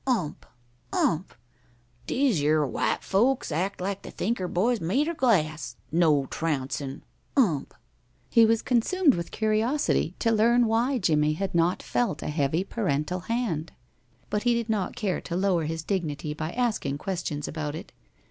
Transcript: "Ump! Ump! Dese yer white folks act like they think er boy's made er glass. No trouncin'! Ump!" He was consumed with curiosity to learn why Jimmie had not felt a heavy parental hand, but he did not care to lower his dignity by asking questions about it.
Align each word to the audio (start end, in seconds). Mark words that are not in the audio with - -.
"Ump! 0.07 0.47
Ump! 0.91 1.31
Dese 2.07 2.39
yer 2.39 2.65
white 2.65 3.03
folks 3.03 3.51
act 3.51 3.79
like 3.79 4.01
they 4.01 4.09
think 4.09 4.41
er 4.41 4.47
boy's 4.47 4.81
made 4.81 5.07
er 5.07 5.13
glass. 5.13 5.75
No 5.91 6.25
trouncin'! 6.25 7.03
Ump!" 7.37 7.75
He 8.27 8.43
was 8.43 8.63
consumed 8.63 9.13
with 9.13 9.29
curiosity 9.29 10.15
to 10.17 10.31
learn 10.31 10.65
why 10.65 10.97
Jimmie 10.97 11.33
had 11.33 11.53
not 11.53 11.83
felt 11.83 12.23
a 12.23 12.29
heavy 12.29 12.63
parental 12.63 13.19
hand, 13.19 13.73
but 14.31 14.41
he 14.41 14.55
did 14.55 14.69
not 14.71 14.95
care 14.95 15.21
to 15.21 15.35
lower 15.35 15.65
his 15.65 15.83
dignity 15.83 16.33
by 16.33 16.51
asking 16.51 16.97
questions 16.97 17.47
about 17.47 17.75
it. 17.75 17.91